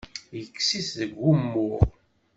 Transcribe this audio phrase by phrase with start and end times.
[0.37, 1.81] Yekkes-it seg wumuɣ.